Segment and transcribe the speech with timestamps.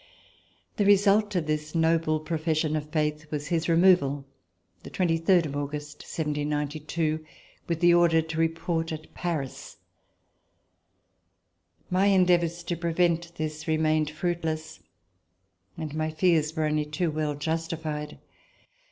[0.77, 4.25] The result of this noble profes sion of faith was his removal,
[4.81, 7.23] the 23 August, 1792,
[7.67, 9.77] with the order to report at Paris.
[11.91, 14.79] My endeavors to prevent this remained fruitless
[15.77, 18.17] and my fears were only too well justified.